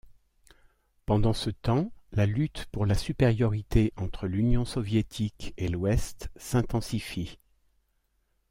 Pendant 1.05 1.33
ce 1.33 1.51
temps, 1.51 1.91
la 2.11 2.25
lutte 2.25 2.65
pour 2.71 2.87
la 2.87 2.95
supériorité 2.95 3.93
entre 3.97 4.25
l’Union 4.25 4.65
soviétique 4.65 5.53
et 5.57 5.67
l’Ouest 5.67 6.31
s’intensifie. 6.37 7.37